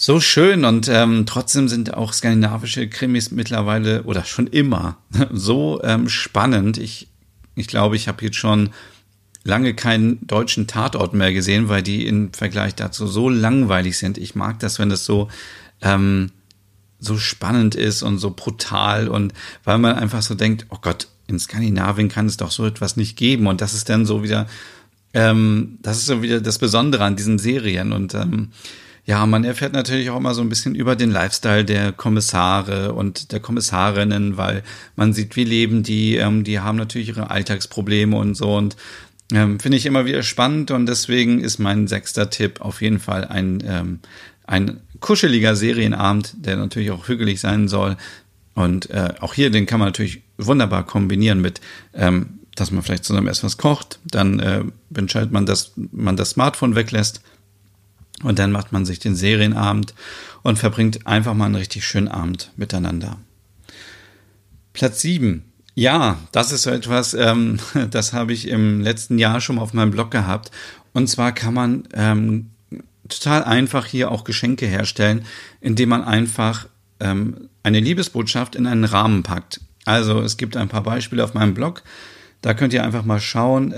[0.00, 4.96] so schön und ähm, trotzdem sind auch skandinavische Krimis mittlerweile oder schon immer
[5.32, 6.78] so ähm, spannend.
[6.78, 7.08] Ich,
[7.56, 8.70] ich glaube, ich habe jetzt schon
[9.42, 14.18] lange keinen deutschen Tatort mehr gesehen, weil die im Vergleich dazu so langweilig sind.
[14.18, 15.28] Ich mag das, wenn das so
[15.82, 16.30] ähm,
[17.00, 19.34] so spannend ist und so brutal und
[19.64, 23.16] weil man einfach so denkt, oh Gott, in Skandinavien kann es doch so etwas nicht
[23.16, 24.46] geben und das ist dann so wieder,
[25.12, 28.50] ähm, das ist so wieder das Besondere an diesen Serien und ähm,
[29.08, 33.32] ja, man erfährt natürlich auch immer so ein bisschen über den Lifestyle der Kommissare und
[33.32, 34.62] der Kommissarinnen, weil
[34.96, 38.76] man sieht, wie leben die, ähm, die haben natürlich ihre Alltagsprobleme und so und
[39.32, 43.24] ähm, finde ich immer wieder spannend und deswegen ist mein sechster Tipp auf jeden Fall
[43.24, 44.00] ein, ähm,
[44.46, 47.96] ein kuscheliger Serienabend, der natürlich auch hügelig sein soll.
[48.52, 51.62] Und äh, auch hier, den kann man natürlich wunderbar kombinieren mit,
[51.94, 56.30] ähm, dass man vielleicht zusammen erst was kocht, dann äh, entscheidet man, dass man das
[56.30, 57.22] Smartphone weglässt
[58.22, 59.94] und dann macht man sich den Serienabend
[60.42, 63.18] und verbringt einfach mal einen richtig schönen Abend miteinander.
[64.72, 65.44] Platz 7.
[65.74, 67.58] Ja, das ist so etwas, ähm,
[67.90, 70.50] das habe ich im letzten Jahr schon mal auf meinem Blog gehabt.
[70.92, 72.50] Und zwar kann man ähm,
[73.08, 75.24] total einfach hier auch Geschenke herstellen,
[75.60, 76.66] indem man einfach
[77.00, 79.60] ähm, eine Liebesbotschaft in einen Rahmen packt.
[79.84, 81.82] Also es gibt ein paar Beispiele auf meinem Blog.
[82.42, 83.72] Da könnt ihr einfach mal schauen.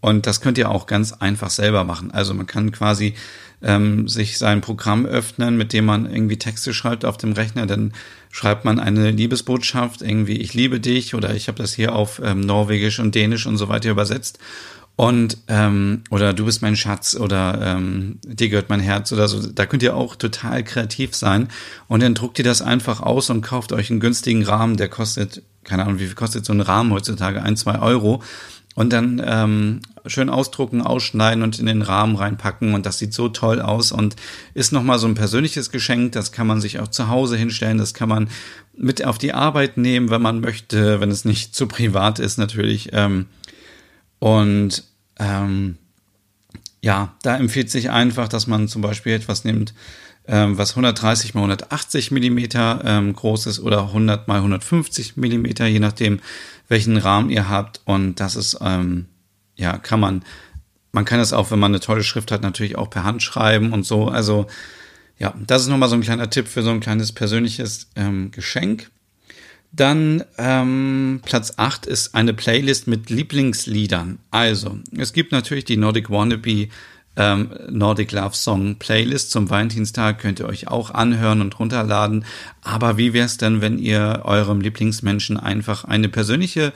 [0.00, 2.10] Und das könnt ihr auch ganz einfach selber machen.
[2.12, 3.14] Also man kann quasi
[3.62, 7.66] ähm, sich sein Programm öffnen, mit dem man irgendwie Texte schreibt auf dem Rechner.
[7.66, 7.92] Dann
[8.30, 12.40] schreibt man eine Liebesbotschaft, irgendwie ich liebe dich oder ich habe das hier auf ähm,
[12.40, 14.38] Norwegisch und Dänisch und so weiter übersetzt.
[14.94, 19.46] Und ähm, oder du bist mein Schatz oder ähm, dir gehört mein Herz oder so.
[19.48, 21.48] Da könnt ihr auch total kreativ sein.
[21.86, 25.42] Und dann druckt ihr das einfach aus und kauft euch einen günstigen Rahmen, der kostet,
[25.62, 27.42] keine Ahnung, wie viel kostet so ein Rahmen heutzutage?
[27.42, 28.24] Ein, zwei Euro
[28.78, 32.74] und dann ähm, schön ausdrucken, ausschneiden und in den Rahmen reinpacken.
[32.74, 34.14] Und das sieht so toll aus und
[34.54, 37.92] ist nochmal so ein persönliches Geschenk, das kann man sich auch zu Hause hinstellen, das
[37.92, 38.28] kann man
[38.76, 42.90] mit auf die Arbeit nehmen, wenn man möchte, wenn es nicht zu privat ist natürlich.
[42.92, 43.26] Ähm,
[44.20, 44.84] und
[45.18, 45.76] ähm,
[46.80, 49.74] ja, da empfiehlt sich einfach, dass man zum Beispiel etwas nimmt,
[50.28, 55.80] ähm, was 130 mal 180 Millimeter ähm, groß ist oder 100 mal 150 Millimeter, je
[55.80, 56.20] nachdem,
[56.68, 57.80] welchen Rahmen ihr habt.
[57.86, 59.06] Und das ist, ähm,
[59.56, 60.22] ja, kann man,
[60.92, 63.72] man kann es auch, wenn man eine tolle Schrift hat, natürlich auch per Hand schreiben
[63.72, 64.08] und so.
[64.08, 64.46] Also,
[65.18, 68.90] ja, das ist nochmal so ein kleiner Tipp für so ein kleines persönliches ähm, Geschenk.
[69.72, 74.18] Dann ähm, Platz 8 ist eine Playlist mit Lieblingsliedern.
[74.30, 76.68] Also, es gibt natürlich die Nordic Wannabe
[77.18, 82.24] ähm, Nordic Love Song Playlist zum Valentinstag könnt ihr euch auch anhören und runterladen.
[82.62, 86.72] Aber wie wäre es denn, wenn ihr eurem Lieblingsmenschen einfach eine persönliche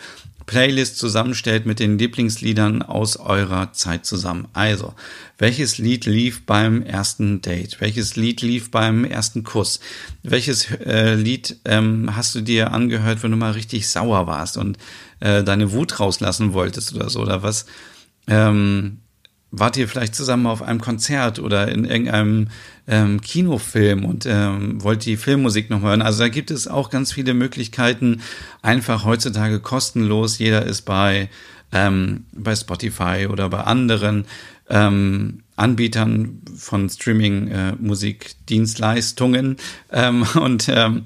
[0.47, 4.49] Playlist zusammenstellt mit den Lieblingsliedern aus eurer Zeit zusammen.
[4.53, 4.95] Also,
[5.39, 7.81] welches Lied lief beim ersten Date?
[7.81, 9.81] Welches Lied lief beim ersten Kuss?
[10.23, 14.79] Welches äh, Lied ähm, hast du dir angehört, wenn du mal richtig sauer warst und
[15.21, 17.21] äh, deine Wut rauslassen wolltest oder so?
[17.21, 17.67] Oder was?
[18.27, 18.99] Ähm,
[19.53, 22.49] wart ihr vielleicht zusammen auf einem Konzert oder in irgendeinem
[22.89, 26.03] ähm, Kinofilm und ähm, wollt die Filmmusik noch hören.
[26.03, 28.23] Also da gibt es auch ganz viele Möglichkeiten,
[28.63, 30.39] einfach heutzutage kostenlos.
[30.39, 31.29] Jeder ist bei,
[31.71, 34.25] ähm, bei Spotify oder bei anderen
[34.71, 39.59] ähm, Anbietern von Streaming-Musikdienstleistungen.
[39.91, 41.03] Äh, ähm, und ähm,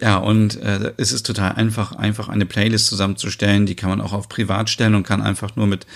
[0.00, 3.66] ja, und äh, es ist total einfach, einfach eine Playlist zusammenzustellen.
[3.66, 5.86] Die kann man auch auf privat stellen und kann einfach nur mit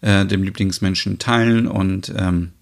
[0.00, 1.66] äh, dem Lieblingsmenschen teilen.
[1.66, 2.52] Und ähm,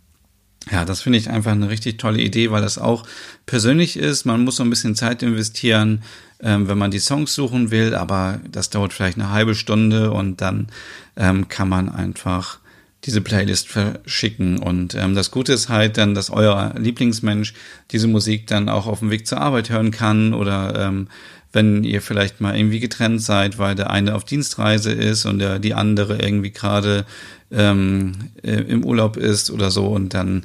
[0.70, 3.04] ja, das finde ich einfach eine richtig tolle Idee, weil das auch
[3.46, 4.24] persönlich ist.
[4.24, 6.02] Man muss so ein bisschen Zeit investieren,
[6.40, 10.40] ähm, wenn man die Songs suchen will, aber das dauert vielleicht eine halbe Stunde und
[10.40, 10.68] dann
[11.16, 12.58] ähm, kann man einfach
[13.04, 14.58] diese Playlist verschicken.
[14.58, 17.54] Und ähm, das Gute ist halt dann, dass euer Lieblingsmensch
[17.90, 21.08] diese Musik dann auch auf dem Weg zur Arbeit hören kann oder ähm,
[21.52, 25.58] wenn ihr vielleicht mal irgendwie getrennt seid, weil der eine auf Dienstreise ist und der,
[25.58, 27.06] die andere irgendwie gerade
[27.50, 29.86] ähm, äh, im Urlaub ist oder so.
[29.86, 30.44] Und dann,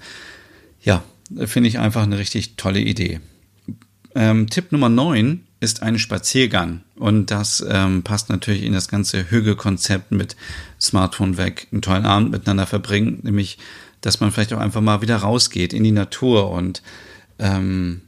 [0.82, 1.04] ja,
[1.46, 3.20] finde ich einfach eine richtig tolle Idee.
[4.16, 6.82] Ähm, Tipp Nummer 9 ist ein Spaziergang.
[6.96, 10.36] Und das ähm, passt natürlich in das ganze Hüge-Konzept mit
[10.82, 13.60] Smartphone weg, einen tollen Abend miteinander verbringen, nämlich,
[14.02, 16.50] dass man vielleicht auch einfach mal wieder rausgeht in die Natur.
[16.50, 16.82] Und
[17.38, 18.02] ähm,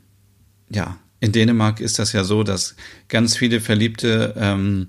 [0.69, 2.75] ja, in Dänemark ist das ja so, dass
[3.07, 4.87] ganz viele Verliebte ähm,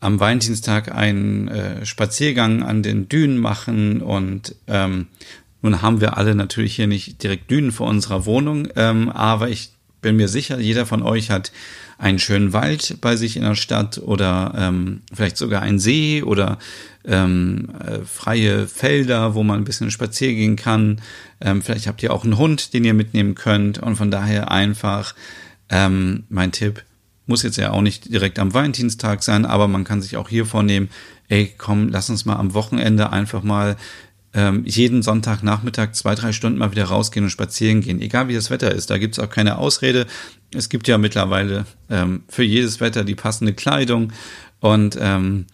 [0.00, 5.08] am Valentinstag einen äh, Spaziergang an den Dünen machen und ähm,
[5.60, 9.72] nun haben wir alle natürlich hier nicht direkt Dünen vor unserer Wohnung, ähm, aber ich
[10.00, 11.52] bin mir sicher, jeder von euch hat
[11.98, 16.58] einen schönen Wald bei sich in der Stadt oder ähm, vielleicht sogar einen See oder
[17.04, 21.00] ähm, äh, freie Felder, wo man ein bisschen spazieren gehen kann.
[21.40, 25.14] Ähm, vielleicht habt ihr auch einen Hund, den ihr mitnehmen könnt und von daher einfach
[25.70, 26.84] ähm, mein Tipp,
[27.26, 30.46] muss jetzt ja auch nicht direkt am Valentinstag sein, aber man kann sich auch hier
[30.46, 30.88] vornehmen,
[31.28, 33.76] ey, komm, lass uns mal am Wochenende einfach mal
[34.38, 38.50] ähm, jeden Sonntagnachmittag zwei, drei Stunden mal wieder rausgehen und spazieren gehen, egal wie das
[38.50, 38.88] Wetter ist.
[38.88, 40.06] Da gibt's auch keine Ausrede.
[40.54, 44.12] Es gibt ja mittlerweile ähm, für jedes Wetter die passende Kleidung
[44.60, 45.46] und ähm,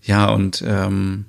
[0.00, 1.26] ja, und ähm,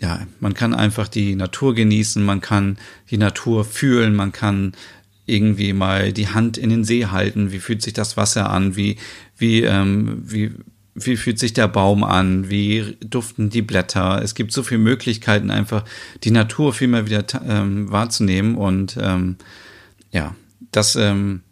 [0.00, 2.78] ja, man kann einfach die Natur genießen, man kann
[3.10, 4.72] die Natur fühlen, man kann
[5.26, 8.96] irgendwie mal die Hand in den See halten, wie fühlt sich das Wasser an, wie,
[9.36, 10.52] wie, ähm, wie,
[11.00, 14.20] wie fühlt sich der Baum an, wie duften die Blätter.
[14.22, 15.84] Es gibt so viele Möglichkeiten, einfach
[16.24, 18.56] die Natur viel mehr wieder ähm, wahrzunehmen.
[18.56, 19.36] Und ähm,
[20.10, 20.34] ja,
[20.72, 21.42] das, ähm,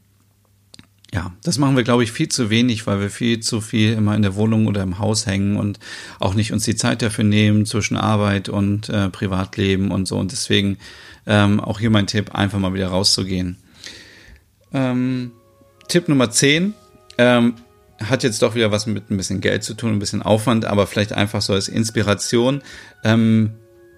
[1.13, 4.15] ja, das machen wir, glaube ich, viel zu wenig, weil wir viel zu viel immer
[4.15, 5.79] in der Wohnung oder im Haus hängen und
[6.19, 10.19] auch nicht uns die Zeit dafür nehmen zwischen Arbeit und äh, Privatleben und so.
[10.19, 10.79] Und deswegen
[11.27, 13.59] ähm, auch hier mein Tipp, einfach mal wieder rauszugehen.
[14.73, 15.33] Ähm,
[15.89, 16.75] Tipp Nummer 10.
[17.19, 17.55] Ähm,
[18.03, 20.87] hat jetzt doch wieder was mit ein bisschen Geld zu tun, ein bisschen Aufwand, aber
[20.87, 22.63] vielleicht einfach so als Inspiration.
[23.05, 23.53] Ähm,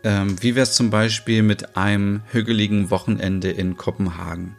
[0.05, 4.55] ähm, wie wäre es zum Beispiel mit einem hügeligen Wochenende in Kopenhagen?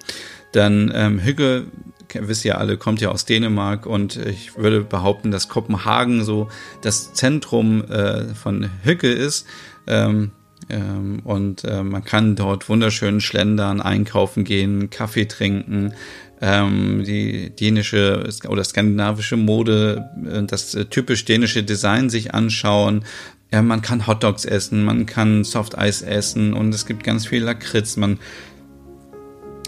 [0.51, 1.67] Dann ähm, Hügge,
[2.13, 6.49] wisst ihr alle, kommt ja aus Dänemark und ich würde behaupten, dass Kopenhagen so
[6.81, 9.45] das Zentrum äh, von Hügge ist.
[9.87, 10.31] Ähm,
[10.69, 15.93] ähm, und äh, man kann dort wunderschön schlendern, einkaufen gehen, Kaffee trinken,
[16.41, 23.03] ähm, die dänische oder skandinavische Mode, äh, das äh, typisch dänische Design sich anschauen.
[23.51, 27.97] Ja, man kann Hotdogs essen, man kann Softeis essen und es gibt ganz viel Lakritz.
[27.97, 28.19] Man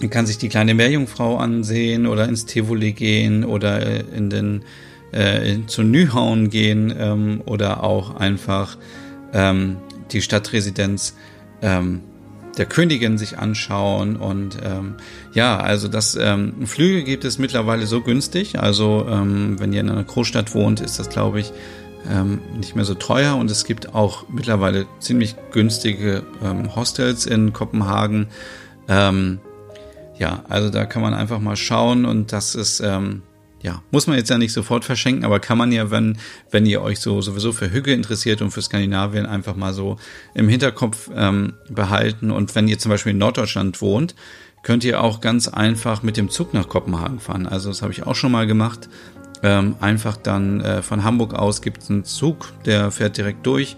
[0.10, 4.64] kann sich die kleine Meerjungfrau ansehen oder ins Tivoli gehen oder äh, in den
[5.12, 8.78] äh, zu Nyhauen gehen ähm, oder auch einfach
[9.34, 9.78] ähm,
[10.12, 11.16] die Stadtresidenz
[11.62, 12.02] ähm,
[12.58, 14.96] der Königin sich anschauen und ähm,
[15.34, 18.60] ja, also das ähm, Flüge gibt es mittlerweile so günstig.
[18.60, 21.54] Also ähm, wenn ihr in einer Großstadt wohnt, ist das glaube ich
[22.10, 27.54] ähm, nicht mehr so teuer und es gibt auch mittlerweile ziemlich günstige ähm, Hostels in
[27.54, 28.28] Kopenhagen.
[28.88, 29.40] Ähm,
[30.18, 33.24] ja, also da kann man einfach mal schauen und das ist ähm,
[33.62, 36.18] ja, muss man jetzt ja nicht sofort verschenken, aber kann man ja, wenn,
[36.50, 39.98] wenn ihr euch so sowieso für Hügge interessiert und für Skandinavien einfach mal so
[40.34, 42.32] im Hinterkopf ähm, behalten.
[42.32, 44.16] Und wenn ihr zum Beispiel in Norddeutschland wohnt,
[44.64, 47.48] könnt ihr auch ganz einfach mit dem Zug nach Kopenhagen fahren.
[47.48, 48.90] Also das habe ich auch schon mal gemacht.
[49.44, 53.76] Ähm, einfach dann äh, von Hamburg aus gibt es einen Zug, der fährt direkt durch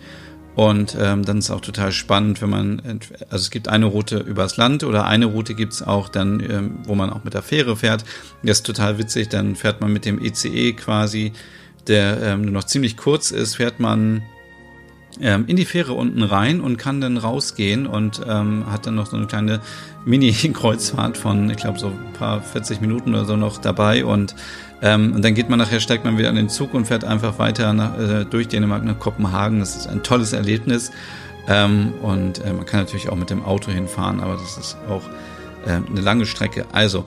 [0.55, 2.81] und ähm, dann ist auch total spannend, wenn man,
[3.29, 6.93] also es gibt eine Route übers Land oder eine Route gibt's auch dann, ähm, wo
[6.93, 8.05] man auch mit der Fähre fährt.
[8.43, 11.33] Das ist total witzig, dann fährt man mit dem ECE e quasi,
[11.87, 14.21] der ähm, nur noch ziemlich kurz ist, fährt man
[15.21, 19.07] ähm, in die Fähre unten rein und kann dann rausgehen und ähm, hat dann noch
[19.07, 19.59] so eine kleine
[20.05, 24.35] Mini-Kreuzfahrt von, ich glaube, so ein paar 40 Minuten oder so noch dabei und
[24.83, 27.39] ähm, und dann geht man nachher, steigt man wieder an den Zug und fährt einfach
[27.39, 29.61] weiter nach, äh, durch Dänemark nach Kopenhagen.
[29.61, 30.91] Das ist ein tolles Erlebnis.
[31.47, 35.03] Ähm, und äh, man kann natürlich auch mit dem Auto hinfahren, aber das ist auch
[35.65, 36.65] äh, eine lange Strecke.
[36.73, 37.05] Also,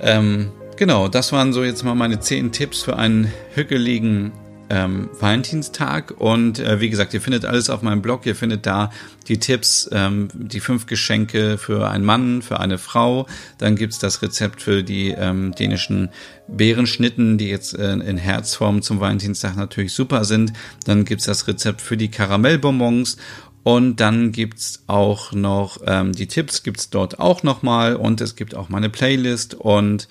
[0.00, 4.32] ähm, genau, das waren so jetzt mal meine zehn Tipps für einen hügeligen
[4.70, 6.14] ähm, Valentinstag.
[6.18, 8.26] Und äh, wie gesagt, ihr findet alles auf meinem Blog.
[8.26, 8.90] Ihr findet da
[9.28, 13.26] die Tipps, ähm, die fünf Geschenke für einen Mann, für eine Frau.
[13.58, 16.10] Dann gibt's das Rezept für die ähm, dänischen
[16.48, 20.52] Beerenschnitten, die jetzt äh, in Herzform zum Valentinstag natürlich super sind.
[20.84, 23.16] Dann gibt's das Rezept für die Karamellbonbons.
[23.64, 27.96] Und dann gibt's auch noch ähm, die Tipps, gibt's dort auch nochmal.
[27.96, 29.54] Und es gibt auch meine Playlist.
[29.54, 30.08] Und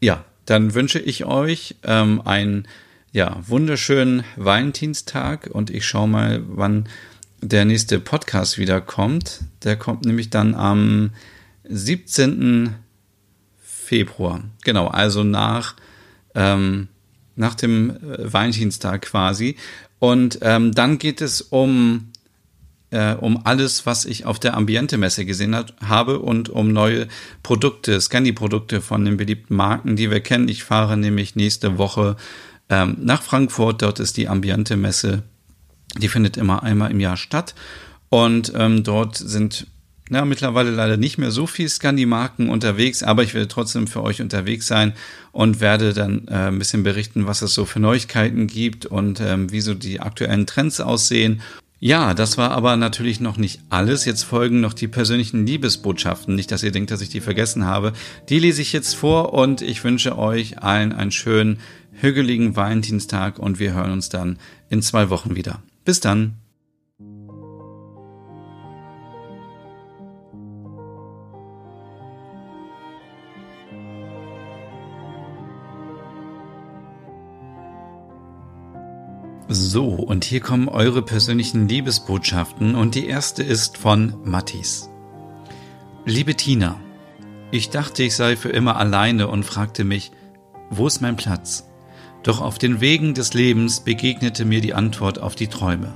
[0.00, 2.66] ja, dann wünsche ich euch ähm, ein
[3.12, 6.88] ja, wunderschönen Valentinstag und ich schaue mal, wann
[7.42, 9.40] der nächste Podcast wieder kommt.
[9.64, 11.10] Der kommt nämlich dann am
[11.64, 12.74] 17.
[13.60, 14.42] Februar.
[14.64, 15.76] Genau, also nach,
[16.34, 16.88] ähm,
[17.36, 19.56] nach dem äh, Valentinstag quasi.
[19.98, 22.12] Und ähm, dann geht es um,
[22.90, 27.08] äh, um alles, was ich auf der Ambiente-Messe gesehen hat, habe und um neue
[27.42, 30.48] Produkte, Scandi-Produkte von den beliebten Marken, die wir kennen.
[30.48, 32.16] Ich fahre nämlich nächste Woche
[32.72, 33.82] ähm, nach Frankfurt.
[33.82, 35.22] Dort ist die Ambiente-Messe.
[35.98, 37.54] Die findet immer einmal im Jahr statt.
[38.08, 39.66] Und ähm, dort sind
[40.10, 44.20] ja, mittlerweile leider nicht mehr so viel Scandi-Marken unterwegs, aber ich werde trotzdem für euch
[44.20, 44.92] unterwegs sein
[45.30, 49.50] und werde dann äh, ein bisschen berichten, was es so für Neuigkeiten gibt und ähm,
[49.52, 51.40] wie so die aktuellen Trends aussehen.
[51.80, 54.04] Ja, das war aber natürlich noch nicht alles.
[54.04, 56.34] Jetzt folgen noch die persönlichen Liebesbotschaften.
[56.34, 57.92] Nicht, dass ihr denkt, dass ich die vergessen habe.
[58.28, 61.58] Die lese ich jetzt vor und ich wünsche euch allen einen schönen
[61.92, 65.62] hügeligen Valentinstag und wir hören uns dann in zwei Wochen wieder.
[65.84, 66.36] Bis dann.
[79.48, 84.88] So, und hier kommen eure persönlichen Liebesbotschaften und die erste ist von Mattis.
[86.06, 86.80] Liebe Tina,
[87.50, 90.10] ich dachte, ich sei für immer alleine und fragte mich,
[90.70, 91.68] wo ist mein Platz?
[92.22, 95.92] Doch auf den Wegen des Lebens begegnete mir die Antwort auf die Träume.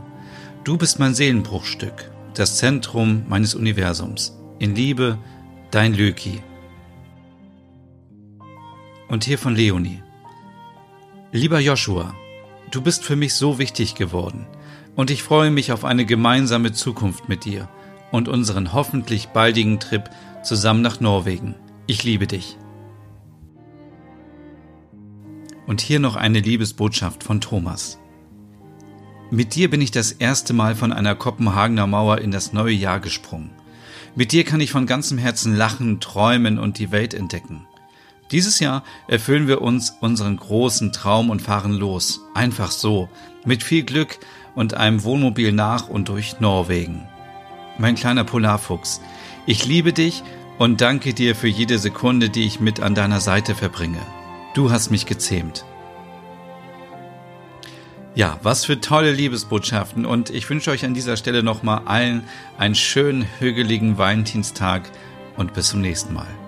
[0.64, 4.36] Du bist mein Seelenbruchstück, das Zentrum meines Universums.
[4.58, 5.18] In Liebe,
[5.70, 6.42] dein Löki.
[9.08, 10.02] Und hier von Leonie.
[11.30, 12.14] Lieber Joshua,
[12.70, 14.46] du bist für mich so wichtig geworden
[14.96, 17.68] und ich freue mich auf eine gemeinsame Zukunft mit dir
[18.10, 20.10] und unseren hoffentlich baldigen Trip
[20.42, 21.54] zusammen nach Norwegen.
[21.86, 22.56] Ich liebe dich.
[25.66, 27.98] Und hier noch eine Liebesbotschaft von Thomas.
[29.30, 33.00] Mit dir bin ich das erste Mal von einer Kopenhagener Mauer in das neue Jahr
[33.00, 33.50] gesprungen.
[34.14, 37.66] Mit dir kann ich von ganzem Herzen lachen, träumen und die Welt entdecken.
[38.30, 42.20] Dieses Jahr erfüllen wir uns unseren großen Traum und fahren los.
[42.34, 43.08] Einfach so.
[43.44, 44.18] Mit viel Glück
[44.54, 47.06] und einem Wohnmobil nach und durch Norwegen.
[47.78, 49.00] Mein kleiner Polarfuchs,
[49.44, 50.22] ich liebe dich
[50.58, 54.00] und danke dir für jede Sekunde, die ich mit an deiner Seite verbringe.
[54.56, 55.66] Du hast mich gezähmt.
[58.14, 62.74] Ja, was für tolle Liebesbotschaften und ich wünsche euch an dieser Stelle nochmal allen einen
[62.74, 64.90] schönen, hügeligen Valentinstag
[65.36, 66.45] und bis zum nächsten Mal.